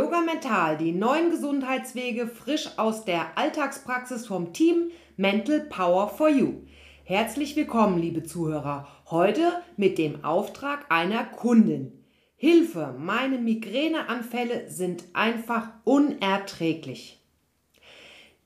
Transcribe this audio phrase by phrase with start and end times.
[0.00, 6.62] Yoga Mental, die neuen Gesundheitswege frisch aus der Alltagspraxis vom Team Mental Power for You.
[7.04, 9.42] Herzlich willkommen, liebe Zuhörer, heute
[9.76, 12.02] mit dem Auftrag einer Kundin.
[12.36, 17.22] Hilfe, meine Migräneanfälle sind einfach unerträglich.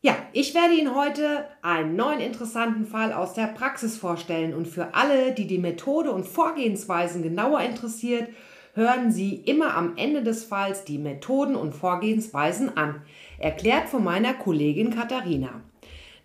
[0.01, 4.93] Ja, ich werde Ihnen heute einen neuen interessanten Fall aus der Praxis vorstellen und für
[4.95, 8.29] alle, die die Methode und Vorgehensweisen genauer interessiert,
[8.75, 13.03] hören Sie immer am Ende des Falls die Methoden und Vorgehensweisen an,
[13.39, 15.63] erklärt von meiner Kollegin Katharina.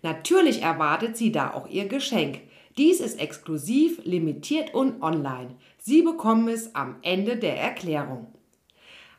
[0.02, 2.40] Natürlich erwartet sie da auch ihr Geschenk.
[2.76, 5.56] Dies ist exklusiv, limitiert und online.
[5.78, 8.28] Sie bekommen es am Ende der Erklärung.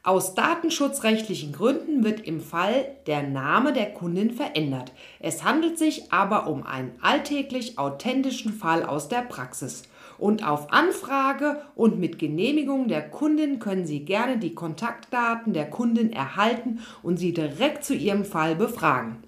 [0.04, 4.92] Aus datenschutzrechtlichen Gründen wird im Fall der Name der Kundin verändert.
[5.20, 9.84] Es handelt sich aber um einen alltäglich authentischen Fall aus der Praxis.
[10.22, 16.14] Und auf Anfrage und mit Genehmigung der Kundin können Sie gerne die Kontaktdaten der Kundin
[16.14, 19.24] erhalten und sie direkt zu Ihrem Fall befragen.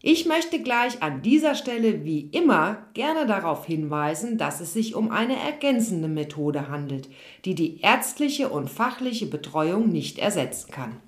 [0.00, 5.10] Ich möchte gleich an dieser Stelle wie immer gerne darauf hinweisen, dass es sich um
[5.10, 7.08] eine ergänzende Methode handelt,
[7.44, 11.00] die die ärztliche und fachliche Betreuung nicht ersetzen kann.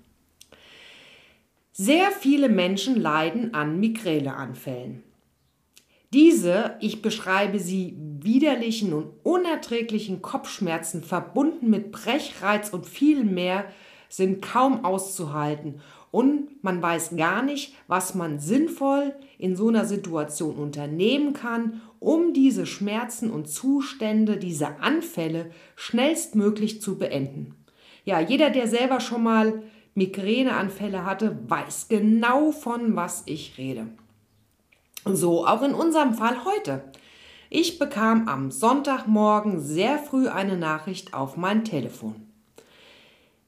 [1.71, 5.05] Sehr viele Menschen leiden an Migräneanfällen.
[6.13, 13.65] Diese, ich beschreibe sie, widerlichen und unerträglichen Kopfschmerzen verbunden mit Brechreiz und viel mehr,
[14.09, 20.57] sind kaum auszuhalten und man weiß gar nicht, was man sinnvoll in so einer Situation
[20.57, 27.55] unternehmen kann, um diese Schmerzen und Zustände, diese Anfälle schnellstmöglich zu beenden.
[28.05, 29.63] Ja, jeder, der selber schon mal
[29.95, 33.87] Migräneanfälle hatte, weiß genau von was ich rede.
[35.05, 36.83] So auch in unserem Fall heute.
[37.53, 42.15] Ich bekam am Sonntagmorgen sehr früh eine Nachricht auf mein Telefon.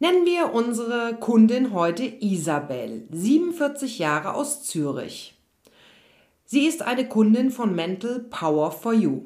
[0.00, 5.38] Nennen wir unsere Kundin heute Isabel, 47 Jahre aus Zürich.
[6.44, 9.22] Sie ist eine Kundin von Mental Power for You.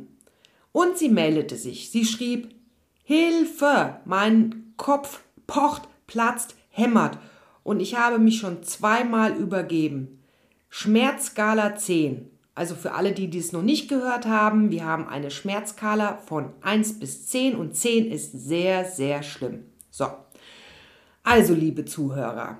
[0.72, 1.91] Und sie meldete sich.
[1.91, 2.54] Sie schrieb,
[3.03, 7.19] Hilfe, mein Kopf pocht, platzt, hämmert
[7.65, 10.22] und ich habe mich schon zweimal übergeben.
[10.69, 12.35] Schmerzskala 10.
[12.56, 16.98] Also für alle, die dies noch nicht gehört haben, wir haben eine Schmerzskala von 1
[16.98, 19.66] bis 10 und 10 ist sehr, sehr schlimm.
[19.90, 20.06] So,
[21.22, 22.56] also liebe Zuhörer,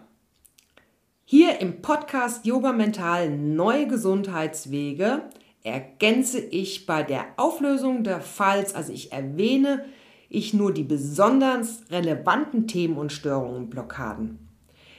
[1.25, 5.23] hier im Podcast Yoga Mental Neue Gesundheitswege
[5.65, 9.87] ergänze ich bei der Auflösung der Falls, also ich erwähne
[10.29, 14.47] ich nur die besonders relevanten Themen und Störungen und Blockaden.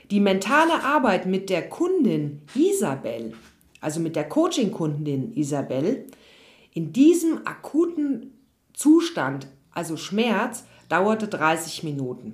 [0.09, 3.33] Die mentale Arbeit mit der Kundin Isabel,
[3.87, 6.07] also mit der Coaching-Kundin Isabel,
[6.73, 8.33] in diesem akuten
[8.73, 12.33] Zustand, also Schmerz, dauerte 30 Minuten.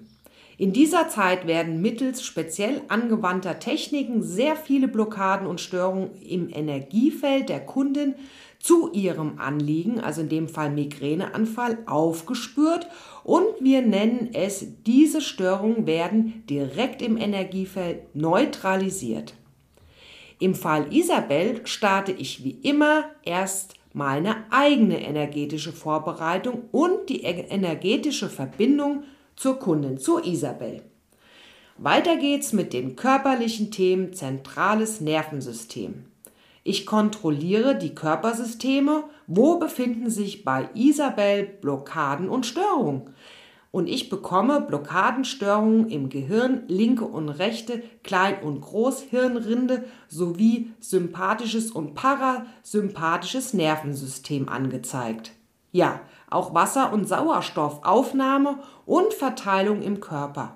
[0.57, 7.49] In dieser Zeit werden mittels speziell angewandter Techniken sehr viele Blockaden und Störungen im Energiefeld
[7.49, 8.15] der Kundin
[8.57, 12.87] zu ihrem Anliegen, also in dem Fall Migräneanfall, aufgespürt
[13.23, 19.35] und wir nennen es, diese Störungen werden direkt im Energiefeld neutralisiert.
[20.39, 28.29] Im Fall Isabel starte ich wie immer erst meine eigene energetische Vorbereitung und die energetische
[28.29, 29.03] Verbindung
[29.35, 30.81] zur Kundin, zur Isabel.
[31.77, 36.05] Weiter geht's mit den körperlichen Themen zentrales Nervensystem.
[36.63, 43.13] Ich kontrolliere die Körpersysteme, wo befinden sich bei Isabel Blockaden und Störungen.
[43.73, 51.95] Und ich bekomme Blockadenstörungen im Gehirn, linke und rechte, Klein- und Großhirnrinde sowie sympathisches und
[51.95, 55.31] parasympathisches Nervensystem angezeigt.
[55.71, 60.55] Ja, auch Wasser- und Sauerstoffaufnahme und Verteilung im Körper.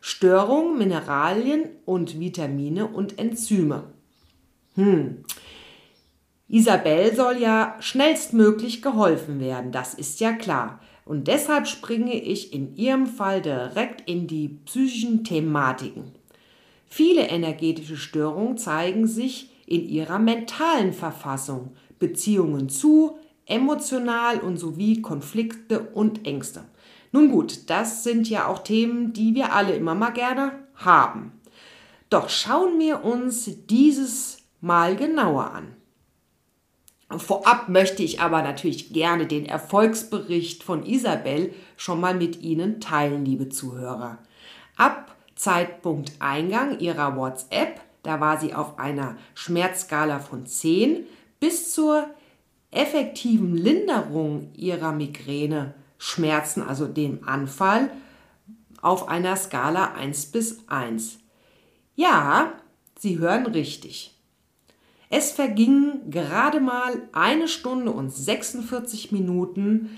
[0.00, 3.92] Störungen, Mineralien und Vitamine und Enzyme.
[4.76, 5.22] Hm.
[6.48, 10.80] Isabel soll ja schnellstmöglich geholfen werden, das ist ja klar.
[11.04, 16.12] Und deshalb springe ich in ihrem Fall direkt in die psychischen Thematiken.
[16.86, 25.80] Viele energetische Störungen zeigen sich in ihrer mentalen Verfassung, Beziehungen zu, emotional und sowie Konflikte
[25.80, 26.64] und Ängste.
[27.12, 31.32] Nun gut, das sind ja auch Themen, die wir alle immer mal gerne haben.
[32.10, 35.76] Doch schauen wir uns dieses mal genauer an.
[37.10, 43.24] Vorab möchte ich aber natürlich gerne den Erfolgsbericht von Isabel schon mal mit Ihnen teilen,
[43.24, 44.18] liebe Zuhörer.
[44.76, 51.04] Ab Zeitpunkt Eingang ihrer WhatsApp, da war sie auf einer Schmerzskala von 10,
[51.40, 52.06] bis zur
[52.70, 57.90] effektiven Linderung ihrer Migräne, Schmerzen, also dem Anfall,
[58.82, 61.18] auf einer Skala 1 bis 1.
[61.94, 62.52] Ja,
[62.98, 64.13] Sie hören richtig.
[65.16, 69.96] Es vergingen gerade mal eine Stunde und 46 Minuten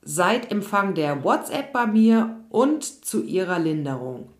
[0.00, 4.30] seit Empfang der WhatsApp bei mir und zu ihrer Linderung.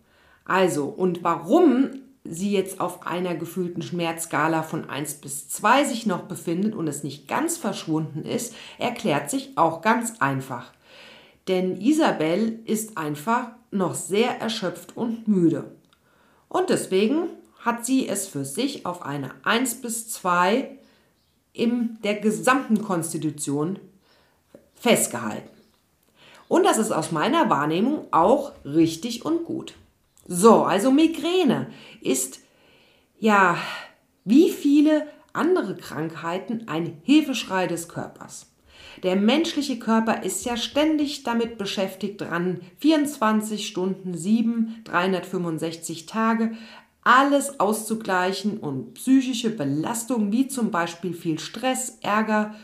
[0.43, 1.91] Also, und warum
[2.23, 7.03] sie jetzt auf einer gefühlten Schmerzskala von 1 bis 2 sich noch befindet und es
[7.03, 10.73] nicht ganz verschwunden ist, erklärt sich auch ganz einfach.
[11.47, 15.75] Denn Isabel ist einfach noch sehr erschöpft und müde.
[16.49, 17.27] Und deswegen
[17.65, 20.69] hat sie es für sich auf eine 1 bis 2
[21.51, 23.79] in der gesamten Konstitution
[24.75, 25.49] festgehalten.
[26.47, 29.73] Und das ist aus meiner Wahrnehmung auch richtig und gut.
[30.27, 31.67] So, also Migräne
[32.01, 32.39] ist
[33.19, 33.57] ja
[34.25, 38.47] wie viele andere Krankheiten ein Hilfeschrei des Körpers.
[39.03, 46.51] Der menschliche Körper ist ja ständig damit beschäftigt, dran 24 Stunden, 7, 365 Tage
[47.05, 52.55] alles auszugleichen und psychische Belastungen wie zum Beispiel viel Stress, Ärger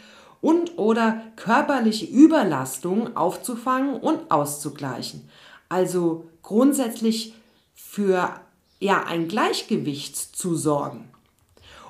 [0.41, 5.29] und oder körperliche Überlastung aufzufangen und auszugleichen.
[5.69, 7.35] Also grundsätzlich
[7.75, 8.31] für
[8.79, 11.07] ja ein Gleichgewicht zu sorgen.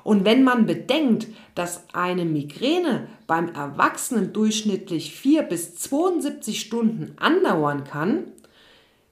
[0.04, 7.84] Und wenn man bedenkt, dass eine Migräne beim Erwachsenen durchschnittlich 4 bis 72 Stunden andauern
[7.84, 8.24] kann,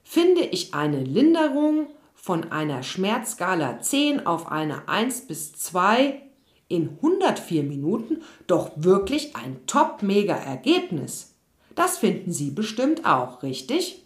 [0.03, 1.87] finde ich eine Linderung
[2.21, 6.21] von einer Schmerzskala 10 auf eine 1 bis 2
[6.67, 11.33] in 104 Minuten doch wirklich ein top-mega-Ergebnis.
[11.75, 14.05] Das finden Sie bestimmt auch, richtig?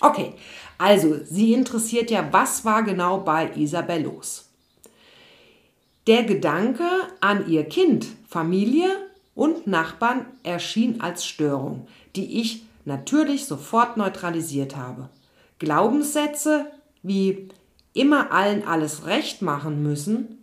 [0.00, 0.34] Okay,
[0.76, 4.50] also Sie interessiert ja, was war genau bei Isabel los?
[6.08, 6.88] Der Gedanke
[7.20, 8.88] an ihr Kind, Familie
[9.36, 15.08] und Nachbarn erschien als Störung, die ich natürlich sofort neutralisiert habe.
[15.58, 16.70] Glaubenssätze
[17.06, 17.48] wie
[17.92, 20.36] immer allen alles recht machen müssen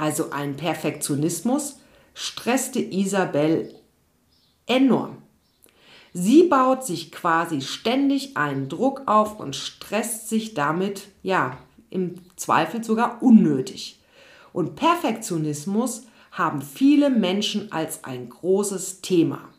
[0.00, 1.78] also ein Perfektionismus,
[2.14, 3.74] stresste Isabel
[4.66, 5.18] enorm.
[6.14, 11.58] Sie baut sich quasi ständig einen Druck auf und stresst sich damit, ja,
[11.90, 14.00] im Zweifel sogar unnötig.
[14.54, 19.50] Und Perfektionismus haben viele Menschen als ein großes Thema.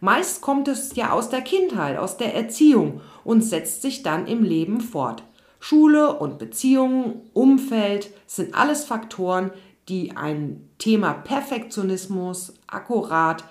[0.00, 4.44] Meist kommt es ja aus der Kindheit, aus der Erziehung und setzt sich dann im
[4.44, 5.22] Leben fort.
[5.64, 9.52] Schule und Beziehungen, Umfeld sind alles Faktoren,
[9.88, 13.44] die ein Thema Perfektionismus akkurat,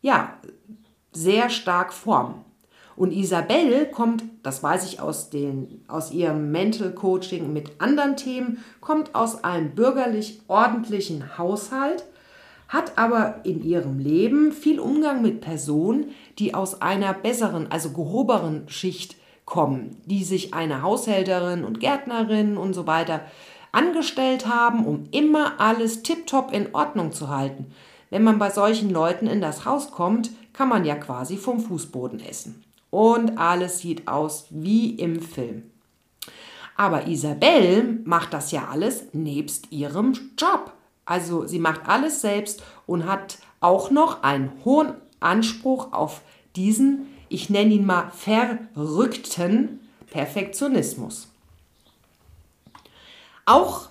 [0.00, 0.38] ja,
[1.12, 2.44] sehr stark formen.
[2.96, 8.58] Und Isabelle kommt, das weiß ich aus, den, aus ihrem Mental Coaching mit anderen Themen,
[8.80, 12.02] kommt aus einem bürgerlich ordentlichen Haushalt,
[12.66, 16.06] hat aber in ihrem Leben viel Umgang mit Personen,
[16.40, 19.21] die aus einer besseren, also gehobenen Schicht
[19.52, 23.20] kommen, die sich eine Haushälterin und Gärtnerin und so weiter
[23.70, 27.66] angestellt haben, um immer alles tiptop in Ordnung zu halten.
[28.08, 32.20] Wenn man bei solchen Leuten in das Haus kommt, kann man ja quasi vom Fußboden
[32.20, 32.64] essen.
[32.88, 35.64] Und alles sieht aus wie im Film.
[36.74, 40.72] Aber Isabelle macht das ja alles nebst ihrem Job.
[41.04, 46.22] Also sie macht alles selbst und hat auch noch einen hohen Anspruch auf
[46.56, 51.28] diesen ich nenne ihn mal verrückten Perfektionismus.
[53.46, 53.88] Auch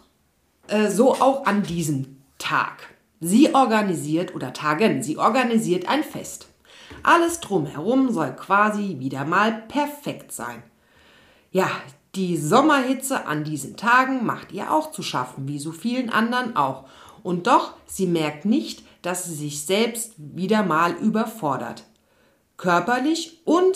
[0.67, 2.93] äh, so auch an diesem Tag.
[3.19, 6.48] Sie organisiert oder Tagen, sie organisiert ein Fest.
[7.03, 10.63] Alles drumherum soll quasi wieder mal perfekt sein.
[11.51, 11.69] Ja,
[12.15, 16.86] die Sommerhitze an diesen Tagen macht ihr auch zu schaffen, wie so vielen anderen auch.
[17.24, 21.86] Und doch, sie merkt nicht, dass sie sich selbst wieder mal überfordert
[22.62, 23.75] körperlich und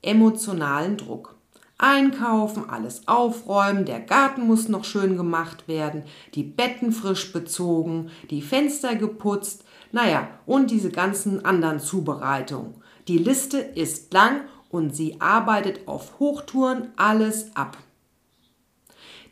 [0.00, 1.36] emotionalen Druck.
[1.76, 8.40] Einkaufen, alles aufräumen, der Garten muss noch schön gemacht werden, die Betten frisch bezogen, die
[8.40, 12.74] Fenster geputzt, naja, und diese ganzen anderen Zubereitungen.
[13.06, 17.76] Die Liste ist lang und sie arbeitet auf Hochtouren alles ab.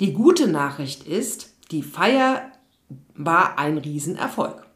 [0.00, 2.52] Die gute Nachricht ist, die Feier
[3.14, 4.66] war ein Riesenerfolg.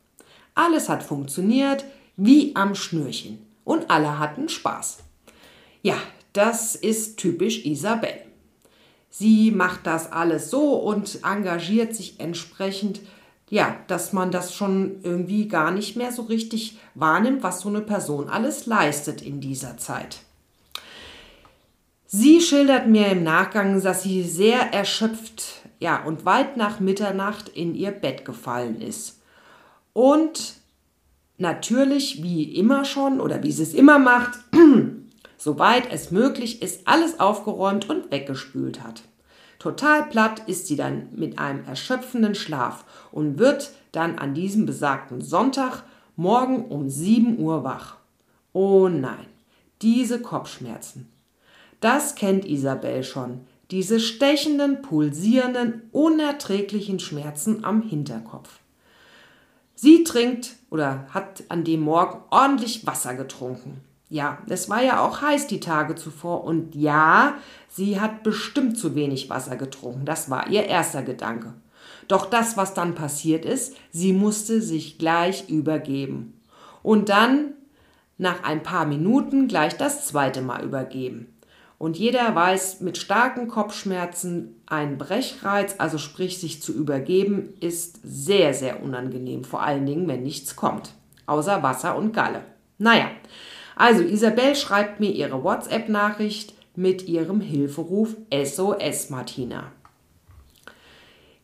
[0.54, 1.84] Alles hat funktioniert
[2.16, 4.98] wie am Schnürchen und alle hatten Spaß.
[5.82, 5.96] Ja,
[6.32, 8.14] das ist typisch Isabel.
[9.10, 13.00] Sie macht das alles so und engagiert sich entsprechend,
[13.48, 17.80] ja, dass man das schon irgendwie gar nicht mehr so richtig wahrnimmt, was so eine
[17.80, 20.18] Person alles leistet in dieser Zeit.
[22.06, 27.74] Sie schildert mir im Nachgang, dass sie sehr erschöpft, ja, und weit nach Mitternacht in
[27.74, 29.20] ihr Bett gefallen ist.
[29.92, 30.54] Und
[31.38, 34.38] natürlich, wie immer schon oder wie sie es immer macht,
[35.36, 39.02] soweit es möglich ist, alles aufgeräumt und weggespült hat.
[39.58, 45.22] Total platt ist sie dann mit einem erschöpfenden Schlaf und wird dann an diesem besagten
[45.22, 45.84] Sonntag
[46.16, 47.96] morgen um 7 Uhr wach.
[48.52, 49.26] Oh nein,
[49.82, 51.08] diese Kopfschmerzen.
[51.80, 58.60] Das kennt Isabel schon, diese stechenden, pulsierenden, unerträglichen Schmerzen am Hinterkopf.
[59.74, 63.80] Sie trinkt oder hat an dem Morgen ordentlich Wasser getrunken.
[64.08, 67.34] Ja, es war ja auch heiß die Tage zuvor und ja,
[67.68, 70.04] sie hat bestimmt zu wenig Wasser getrunken.
[70.04, 71.54] Das war ihr erster Gedanke.
[72.06, 76.40] Doch das, was dann passiert ist, sie musste sich gleich übergeben.
[76.82, 77.54] Und dann,
[78.18, 81.33] nach ein paar Minuten, gleich das zweite Mal übergeben.
[81.84, 88.54] Und jeder weiß, mit starken Kopfschmerzen ein Brechreiz, also sprich sich zu übergeben, ist sehr,
[88.54, 90.94] sehr unangenehm, vor allen Dingen, wenn nichts kommt,
[91.26, 92.40] außer Wasser und Galle.
[92.78, 93.10] Naja,
[93.76, 99.70] also Isabel schreibt mir ihre WhatsApp-Nachricht mit ihrem Hilferuf SOS Martina.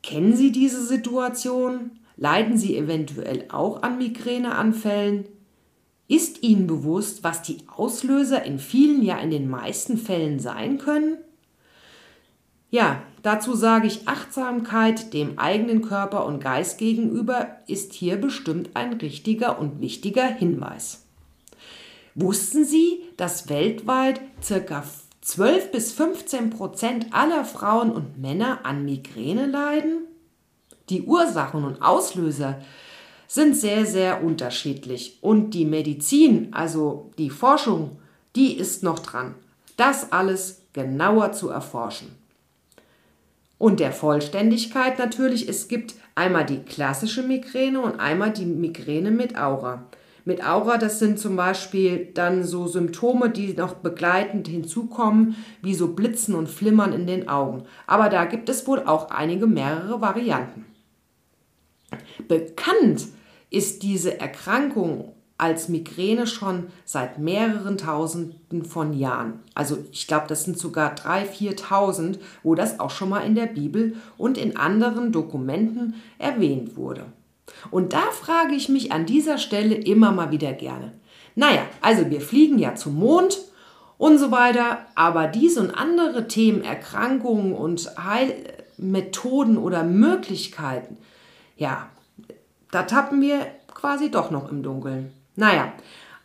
[0.03, 1.99] Kennen Sie diese Situation?
[2.17, 5.27] Leiden Sie eventuell auch an Migräneanfällen?
[6.11, 11.19] Ist Ihnen bewusst, was die Auslöser in vielen, ja in den meisten Fällen sein können?
[12.69, 18.95] Ja, dazu sage ich, Achtsamkeit dem eigenen Körper und Geist gegenüber ist hier bestimmt ein
[18.95, 21.05] richtiger und wichtiger Hinweis.
[22.17, 24.21] Wussten Sie, dass weltweit
[24.67, 24.83] ca.
[25.21, 30.09] 12 bis 15 Prozent aller Frauen und Männer an Migräne leiden?
[30.89, 32.61] Die Ursachen und Auslöser
[33.31, 35.19] sind sehr, sehr unterschiedlich.
[35.21, 38.01] Und die Medizin, also die Forschung,
[38.35, 39.37] die ist noch dran,
[39.77, 42.09] das alles genauer zu erforschen.
[43.57, 49.39] Und der Vollständigkeit natürlich, es gibt einmal die klassische Migräne und einmal die Migräne mit
[49.39, 49.85] Aura.
[50.25, 55.95] Mit Aura, das sind zum Beispiel dann so Symptome, die noch begleitend hinzukommen, wie so
[55.95, 57.63] Blitzen und Flimmern in den Augen.
[57.87, 60.67] Aber da gibt es wohl auch einige mehrere Varianten.
[62.27, 63.07] Bekannt
[63.51, 69.41] ist diese Erkrankung als Migräne schon seit mehreren Tausenden von Jahren.
[69.55, 73.47] Also ich glaube, das sind sogar 3.000, 4.000, wo das auch schon mal in der
[73.47, 77.07] Bibel und in anderen Dokumenten erwähnt wurde.
[77.71, 80.93] Und da frage ich mich an dieser Stelle immer mal wieder gerne.
[81.35, 83.39] Naja, also wir fliegen ja zum Mond
[83.97, 90.99] und so weiter, aber diese und andere Themen, Erkrankungen und Heilmethoden oder Möglichkeiten,
[91.57, 91.89] ja,
[92.71, 95.13] da tappen wir quasi doch noch im Dunkeln.
[95.37, 95.73] Naja,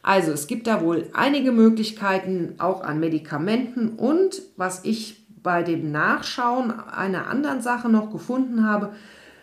[0.01, 5.91] also es gibt da wohl einige Möglichkeiten auch an Medikamenten und was ich bei dem
[5.91, 8.93] Nachschauen einer anderen Sache noch gefunden habe,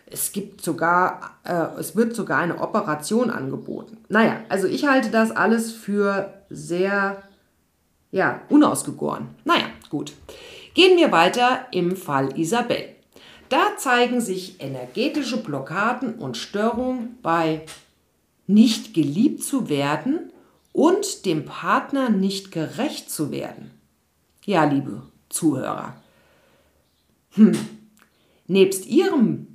[0.07, 3.99] es gibt sogar, äh, es wird sogar eine Operation angeboten.
[4.09, 7.23] Naja, also ich halte das alles für sehr,
[8.11, 9.29] ja, unausgegoren.
[9.45, 10.13] Naja, gut.
[10.75, 12.97] Gehen wir weiter im Fall Isabel.
[13.53, 17.67] Da zeigen sich energetische Blockaden und Störungen bei
[18.47, 20.33] nicht geliebt zu werden
[20.73, 23.71] und dem Partner nicht gerecht zu werden.
[24.47, 25.97] Ja, liebe Zuhörer.
[27.33, 27.53] Hm.
[28.47, 29.49] Nebst ihrem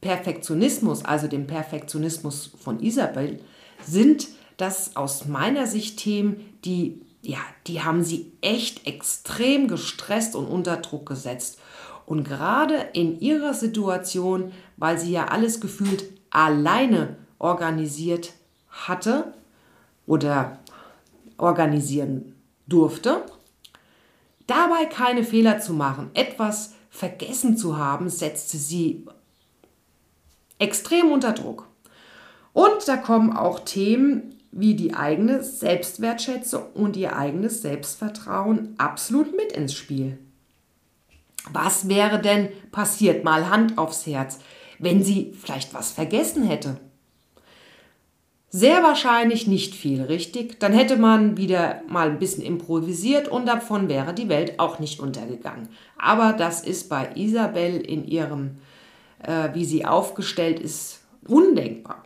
[0.00, 3.38] Perfektionismus, also dem Perfektionismus von Isabel,
[3.84, 10.46] sind das aus meiner Sicht Themen, die ja, die haben sie echt extrem gestresst und
[10.46, 11.60] unter Druck gesetzt.
[12.06, 18.32] Und gerade in ihrer Situation, weil sie ja alles gefühlt alleine organisiert
[18.68, 19.34] hatte
[20.06, 20.58] oder
[21.38, 22.34] organisieren
[22.66, 23.22] durfte,
[24.46, 29.06] dabei keine Fehler zu machen, etwas vergessen zu haben, setzte sie
[30.58, 31.68] extrem unter Druck.
[32.52, 39.52] Und da kommen auch Themen wie die eigene Selbstwertschätzung und ihr eigenes Selbstvertrauen absolut mit
[39.52, 40.18] ins Spiel.
[41.50, 44.38] Was wäre denn passiert, mal Hand aufs Herz,
[44.78, 46.78] wenn sie vielleicht was vergessen hätte?
[48.54, 50.60] Sehr wahrscheinlich nicht viel, richtig?
[50.60, 55.00] Dann hätte man wieder mal ein bisschen improvisiert und davon wäre die Welt auch nicht
[55.00, 55.70] untergegangen.
[55.96, 58.58] Aber das ist bei Isabel in ihrem,
[59.22, 62.04] äh, wie sie aufgestellt ist, undenkbar.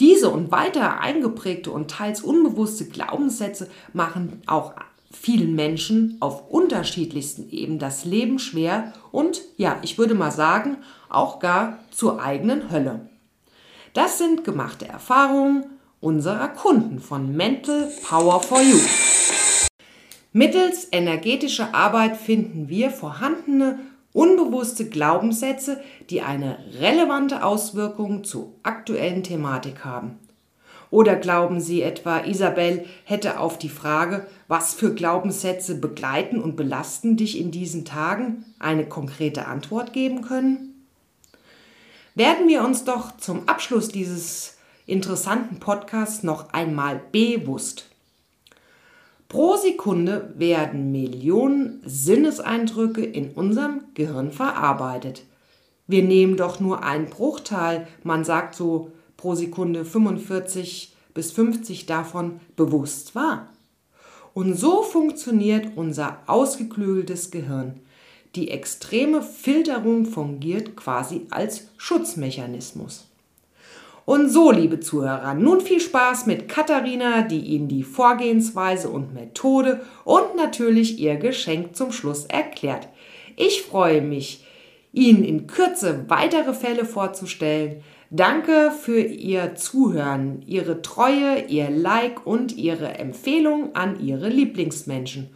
[0.00, 4.74] Diese und weiter eingeprägte und teils unbewusste Glaubenssätze machen auch
[5.10, 11.38] vielen Menschen auf unterschiedlichsten Ebenen das Leben schwer und, ja, ich würde mal sagen, auch
[11.38, 13.08] gar zur eigenen Hölle.
[13.94, 15.64] Das sind gemachte Erfahrungen
[16.00, 18.78] unserer Kunden von Mental Power for You.
[20.32, 23.80] Mittels energetischer Arbeit finden wir vorhandene
[24.12, 30.18] unbewusste Glaubenssätze, die eine relevante Auswirkung zur aktuellen Thematik haben.
[30.90, 37.16] Oder glauben Sie etwa, Isabel hätte auf die Frage, was für Glaubenssätze begleiten und belasten
[37.16, 40.86] dich in diesen Tagen, eine konkrete Antwort geben können?
[42.14, 47.84] Werden wir uns doch zum Abschluss dieses interessanten Podcasts noch einmal bewusst.
[49.28, 55.24] Pro Sekunde werden Millionen Sinneseindrücke in unserem Gehirn verarbeitet.
[55.86, 62.40] Wir nehmen doch nur einen Bruchteil, man sagt so pro Sekunde 45 bis 50 davon
[62.56, 63.52] bewusst wahr.
[64.32, 67.80] Und so funktioniert unser ausgeklügeltes Gehirn.
[68.34, 73.08] Die extreme Filterung fungiert quasi als Schutzmechanismus.
[74.04, 79.80] Und so, liebe Zuhörer, nun viel Spaß mit Katharina, die Ihnen die Vorgehensweise und Methode
[80.04, 82.88] und natürlich ihr Geschenk zum Schluss erklärt.
[83.36, 84.46] Ich freue mich,
[84.92, 87.82] Ihnen in Kürze weitere Fälle vorzustellen.
[88.10, 95.28] Danke für Ihr Zuhören, Ihre Treue, Ihr Like und Ihre Empfehlung an Ihre Lieblingsmenschen.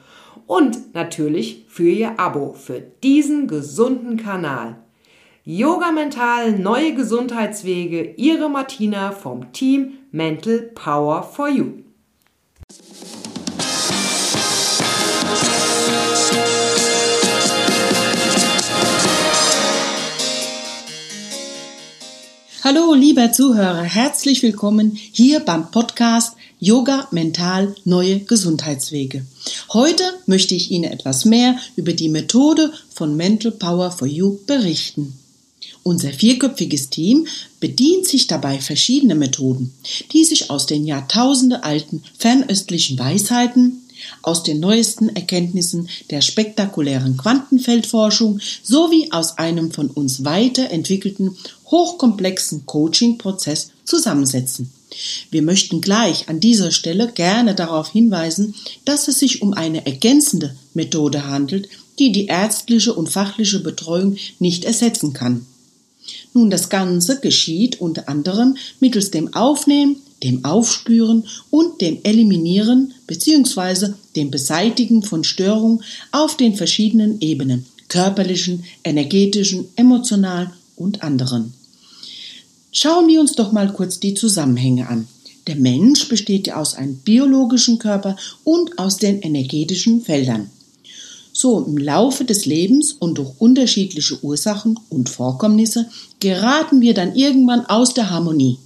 [0.46, 4.76] Und natürlich für Ihr Abo für diesen gesunden Kanal.
[5.44, 11.81] Yoga Mental, neue Gesundheitswege, Ihre Martina vom Team Mental Power for You.
[22.74, 29.26] Hallo, lieber Zuhörer, herzlich willkommen hier beim Podcast Yoga Mental Neue Gesundheitswege.
[29.74, 35.12] Heute möchte ich Ihnen etwas mehr über die Methode von Mental Power for You berichten.
[35.82, 37.26] Unser vierköpfiges Team
[37.60, 39.74] bedient sich dabei verschiedener Methoden,
[40.12, 43.82] die sich aus den Jahrtausende alten fernöstlichen Weisheiten,
[44.22, 51.36] aus den neuesten Erkenntnissen der spektakulären Quantenfeldforschung sowie aus einem von uns weiterentwickelten
[51.72, 54.70] hochkomplexen Coaching-Prozess zusammensetzen.
[55.30, 60.54] Wir möchten gleich an dieser Stelle gerne darauf hinweisen, dass es sich um eine ergänzende
[60.74, 65.46] Methode handelt, die die ärztliche und fachliche Betreuung nicht ersetzen kann.
[66.34, 73.94] Nun, das Ganze geschieht unter anderem mittels dem Aufnehmen, dem Aufspüren und dem Eliminieren bzw.
[74.14, 75.82] dem Beseitigen von Störungen
[76.12, 81.52] auf den verschiedenen Ebenen körperlichen, energetischen, emotionalen und anderen.
[82.74, 85.06] Schauen wir uns doch mal kurz die Zusammenhänge an.
[85.46, 90.50] Der Mensch besteht ja aus einem biologischen Körper und aus den energetischen Feldern.
[91.34, 97.66] So im Laufe des Lebens und durch unterschiedliche Ursachen und Vorkommnisse geraten wir dann irgendwann
[97.66, 98.58] aus der Harmonie.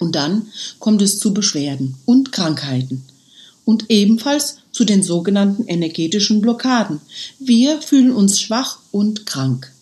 [0.00, 0.48] Und dann
[0.80, 3.04] kommt es zu Beschwerden und Krankheiten
[3.64, 7.00] und ebenfalls zu den sogenannten energetischen Blockaden.
[7.38, 9.72] Wir fühlen uns schwach und krank.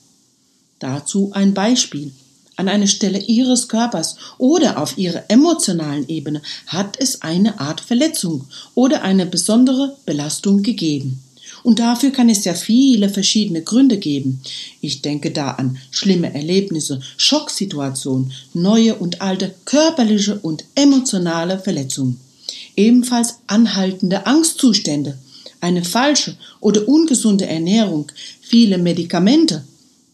[0.79, 2.13] Dazu ein Beispiel.
[2.61, 8.45] An einer Stelle Ihres Körpers oder auf Ihrer emotionalen Ebene hat es eine Art Verletzung
[8.75, 11.23] oder eine besondere Belastung gegeben.
[11.63, 14.43] Und dafür kann es ja viele verschiedene Gründe geben.
[14.83, 22.21] Ich denke da an schlimme Erlebnisse, Schocksituationen, neue und alte körperliche und emotionale Verletzungen.
[22.77, 25.17] Ebenfalls anhaltende Angstzustände,
[25.63, 29.65] eine falsche oder ungesunde Ernährung, viele Medikamente,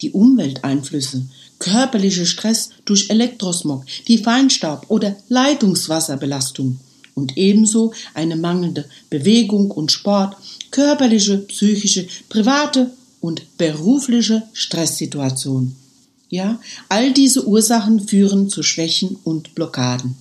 [0.00, 1.26] die Umwelteinflüsse,
[1.58, 6.78] körperlicher Stress durch Elektrosmog, die Feinstaub- oder Leitungswasserbelastung
[7.14, 10.36] und ebenso eine mangelnde Bewegung und Sport,
[10.70, 15.74] körperliche, psychische, private und berufliche Stresssituation.
[16.28, 20.16] Ja, all diese Ursachen führen zu Schwächen und Blockaden.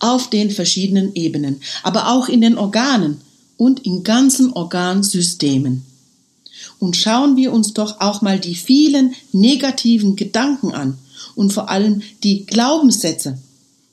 [0.00, 3.20] Auf den verschiedenen Ebenen, aber auch in den Organen
[3.56, 5.84] und in ganzen Organsystemen.
[6.78, 10.98] Und schauen wir uns doch auch mal die vielen negativen Gedanken an
[11.34, 13.38] und vor allem die Glaubenssätze,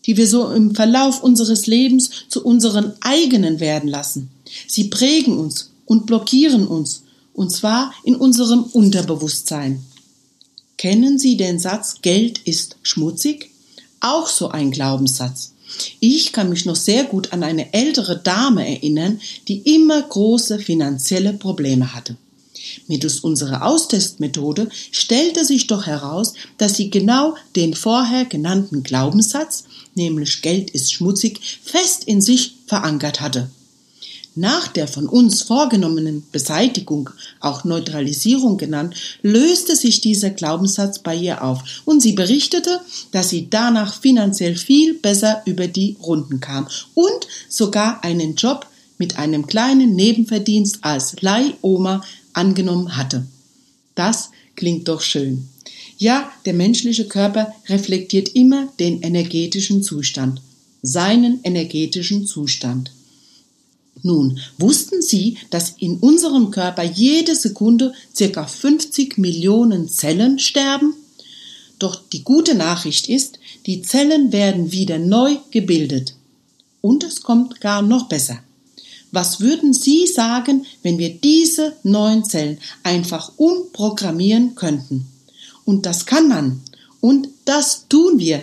[0.05, 4.29] die wir so im Verlauf unseres Lebens zu unseren eigenen werden lassen.
[4.67, 9.83] Sie prägen uns und blockieren uns, und zwar in unserem Unterbewusstsein.
[10.77, 13.51] Kennen Sie den Satz Geld ist schmutzig?
[14.01, 15.53] Auch so ein Glaubenssatz.
[15.99, 21.33] Ich kann mich noch sehr gut an eine ältere Dame erinnern, die immer große finanzielle
[21.33, 22.17] Probleme hatte.
[22.87, 30.41] Mittels unserer Austestmethode stellte sich doch heraus, dass sie genau den vorher genannten Glaubenssatz, nämlich
[30.41, 33.49] Geld ist schmutzig, fest in sich verankert hatte.
[34.35, 41.43] Nach der von uns vorgenommenen Beseitigung, auch Neutralisierung genannt, löste sich dieser Glaubenssatz bei ihr
[41.43, 42.79] auf und sie berichtete,
[43.11, 48.65] dass sie danach finanziell viel besser über die Runden kam und sogar einen Job
[48.97, 53.25] mit einem kleinen Nebenverdienst als Leihoma angenommen hatte.
[53.95, 55.47] Das klingt doch schön.
[55.97, 60.41] Ja, der menschliche Körper reflektiert immer den energetischen Zustand.
[60.85, 62.91] seinen energetischen Zustand.
[64.01, 70.93] Nun, wussten Sie, dass in unserem Körper jede Sekunde circa 50 Millionen Zellen sterben?
[71.79, 76.15] Doch die gute Nachricht ist, die Zellen werden wieder neu gebildet.
[76.81, 78.39] Und es kommt gar noch besser.
[79.13, 85.05] Was würden Sie sagen, wenn wir diese neuen Zellen einfach umprogrammieren könnten?
[85.65, 86.61] Und das kann man.
[86.99, 88.41] Und das tun wir.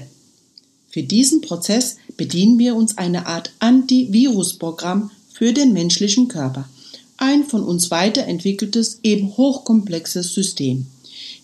[0.89, 6.69] Für diesen Prozess bedienen wir uns einer Art Antivirusprogramm für den menschlichen Körper.
[7.17, 10.87] Ein von uns weiterentwickeltes, eben hochkomplexes System.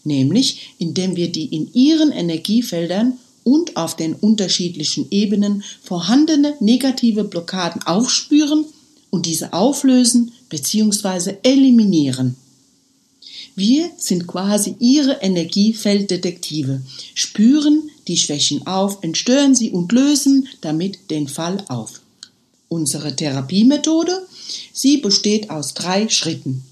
[0.05, 7.83] Nämlich, indem wir die in ihren Energiefeldern und auf den unterschiedlichen Ebenen vorhandene negative Blockaden
[7.83, 8.67] aufspüren
[9.11, 11.37] und diese auflösen bzw.
[11.43, 12.37] eliminieren.
[13.55, 16.83] Wir sind quasi ihre Energiefelddetektive,
[17.15, 22.03] spüren die Schwächen auf, entstören sie und lösen damit den Fall auf.
[22.69, 24.27] Unsere Therapiemethode,
[24.73, 26.65] sie besteht aus drei Schritten.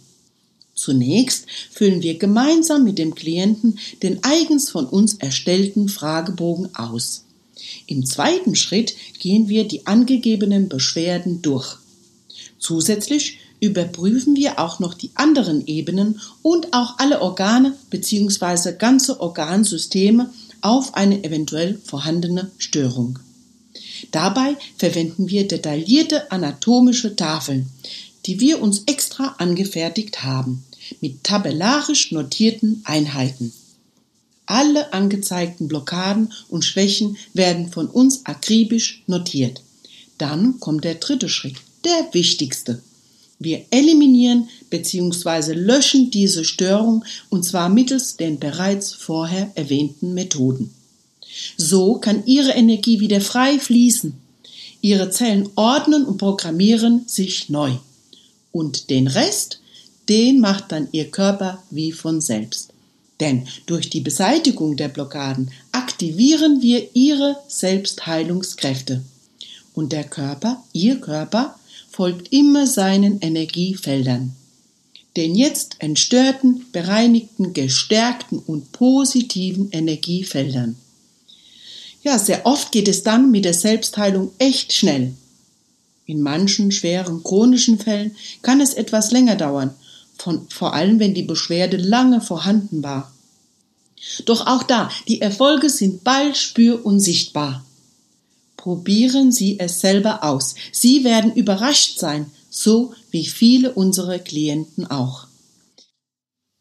[0.75, 7.25] Zunächst füllen wir gemeinsam mit dem Klienten den eigens von uns erstellten Fragebogen aus.
[7.87, 11.79] Im zweiten Schritt gehen wir die angegebenen Beschwerden durch.
[12.64, 18.72] Zusätzlich überprüfen wir auch noch die anderen Ebenen und auch alle Organe bzw.
[18.79, 20.31] ganze Organsysteme
[20.62, 23.18] auf eine eventuell vorhandene Störung.
[24.12, 27.66] Dabei verwenden wir detaillierte anatomische Tafeln,
[28.24, 30.64] die wir uns extra angefertigt haben,
[31.03, 33.53] mit tabellarisch notierten Einheiten.
[34.46, 39.61] Alle angezeigten Blockaden und Schwächen werden von uns akribisch notiert.
[40.16, 42.83] Dann kommt der dritte Schritt, der wichtigste.
[43.38, 45.53] Wir eliminieren bzw.
[45.53, 50.73] löschen diese Störung und zwar mittels den bereits vorher erwähnten Methoden.
[51.57, 54.14] So kann Ihre Energie wieder frei fließen.
[54.81, 57.73] Ihre Zellen ordnen und programmieren sich neu.
[58.53, 59.61] Und den Rest,
[60.09, 62.70] den macht dann Ihr Körper wie von selbst.
[63.20, 69.03] Denn durch die Beseitigung der Blockaden aktivieren wir Ihre Selbstheilungskräfte.
[69.73, 71.59] Und der Körper, Ihr Körper,
[71.94, 74.35] folgt immer seinen Energiefeldern.
[75.16, 80.74] Den jetzt entstörten, bereinigten, gestärkten und positiven Energiefeldern.
[82.02, 85.14] Ja, sehr oft geht es dann mit der Selbstheilung echt schnell.
[86.04, 89.72] In manchen schweren chronischen Fällen kann es etwas länger dauern,
[90.18, 93.14] von, vor allem wenn die Beschwerde lange vorhanden war.
[94.24, 97.64] Doch auch da, die Erfolge sind bald spür und sichtbar.
[98.64, 100.55] Probieren Sie es selber aus.
[100.72, 105.27] Sie werden überrascht sein, so wie viele unserer Klienten auch.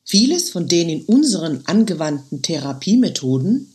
[0.03, 3.73] Vieles von den in unseren angewandten Therapiemethoden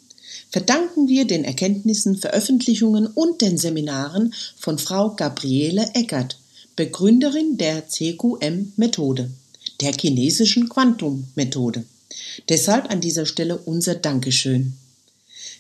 [0.51, 6.39] verdanken wir den Erkenntnissen, Veröffentlichungen und den Seminaren von Frau Gabriele Eckert,
[6.77, 9.31] Begründerin der CQM-Methode,
[9.81, 11.85] der chinesischen Quantum-Methode.
[12.51, 14.75] Deshalb an dieser Stelle unser Dankeschön.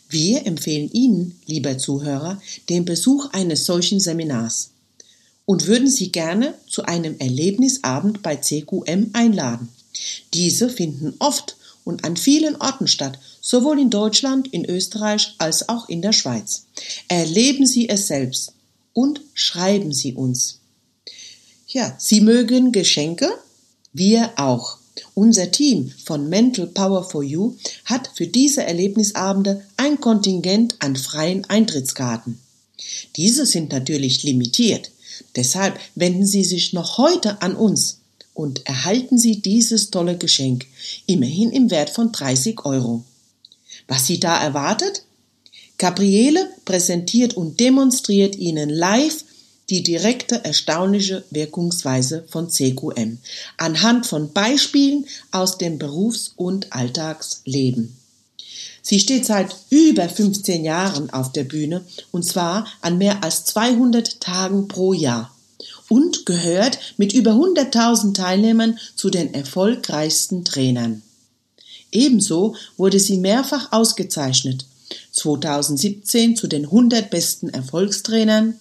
[0.09, 4.71] Wir empfehlen Ihnen, lieber Zuhörer, den Besuch eines solchen Seminars
[5.45, 9.69] und würden Sie gerne zu einem Erlebnisabend bei CQM einladen.
[10.35, 15.89] Diese finden oft und an vielen Orten statt, sowohl in Deutschland, in Österreich als auch
[15.89, 16.67] in der Schweiz.
[17.09, 18.53] Erleben Sie es selbst
[18.93, 20.59] und schreiben Sie uns.
[21.67, 23.31] Ja, Sie mögen Geschenke?
[23.93, 24.79] Wir auch.
[25.15, 31.45] Unser Team von Mental Power for You hat für diese Erlebnisabende ein Kontingent an freien
[31.45, 32.39] Eintrittskarten.
[33.17, 34.91] Diese sind natürlich limitiert.
[35.37, 37.99] Deshalb wenden Sie sich noch heute an uns
[38.35, 40.67] und erhalten Sie dieses tolle Geschenk,
[41.07, 43.05] immerhin im Wert von 30 Euro.
[43.89, 45.03] Was Sie da erwartet?
[45.79, 49.25] Gabriele präsentiert und demonstriert Ihnen live
[49.71, 53.19] die direkte erstaunliche Wirkungsweise von CQM
[53.57, 57.97] anhand von Beispielen aus dem Berufs- und Alltagsleben.
[58.83, 64.21] Sie steht seit über 15 Jahren auf der Bühne und zwar an mehr als 200
[64.21, 65.35] Tagen pro Jahr
[65.89, 71.03] und gehört mit über 100.000 Teilnehmern zu den erfolgreichsten Trainern.
[71.91, 74.67] Ebenso wurde sie mehrfach ausgezeichnet.
[75.13, 78.59] 2017 zu den 100 besten Erfolgstrainern,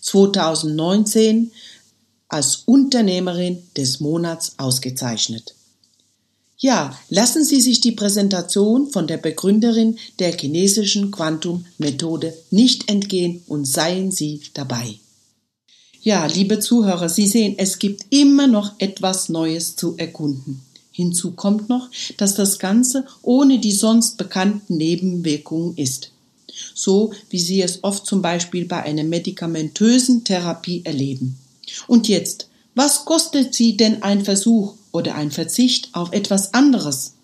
[0.00, 1.52] 2019
[2.28, 5.54] als Unternehmerin des Monats ausgezeichnet.
[6.62, 13.66] Ja, lassen Sie sich die Präsentation von der Begründerin der chinesischen Quantum-Methode nicht entgehen und
[13.66, 15.00] seien Sie dabei.
[16.02, 20.60] Ja, liebe Zuhörer, Sie sehen, es gibt immer noch etwas Neues zu erkunden.
[20.92, 26.11] Hinzu kommt noch, dass das Ganze ohne die sonst bekannten Nebenwirkungen ist.
[26.74, 31.38] So wie Sie es oft zum Beispiel bei einer medikamentösen Therapie erleben.
[31.86, 37.14] Und jetzt, was kostet Sie denn ein Versuch oder ein Verzicht auf etwas anderes?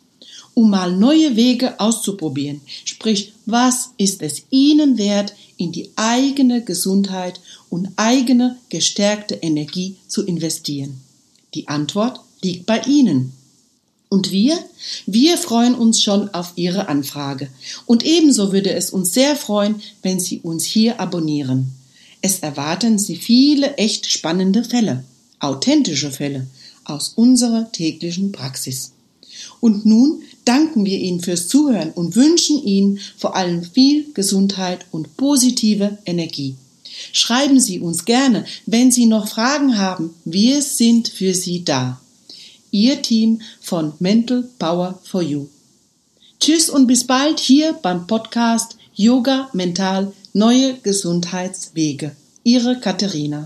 [0.54, 7.40] Um mal neue Wege auszuprobieren, sprich, was ist es Ihnen wert, in die eigene Gesundheit
[7.70, 11.00] und eigene gestärkte Energie zu investieren?
[11.54, 13.32] Die Antwort liegt bei Ihnen.
[14.08, 14.58] Und wir?
[15.06, 17.48] Wir freuen uns schon auf Ihre Anfrage.
[17.84, 21.72] Und ebenso würde es uns sehr freuen, wenn Sie uns hier abonnieren.
[22.22, 25.04] Es erwarten Sie viele echt spannende Fälle,
[25.40, 26.46] authentische Fälle
[26.84, 28.92] aus unserer täglichen Praxis.
[29.60, 35.16] Und nun danken wir Ihnen fürs Zuhören und wünschen Ihnen vor allem viel Gesundheit und
[35.16, 36.56] positive Energie.
[37.12, 40.14] Schreiben Sie uns gerne, wenn Sie noch Fragen haben.
[40.24, 42.00] Wir sind für Sie da.
[42.70, 45.48] Ihr Team von Mental Power for You.
[46.40, 52.14] Tschüss und bis bald hier beim Podcast Yoga Mental Neue Gesundheitswege.
[52.44, 53.44] Ihre Katharina.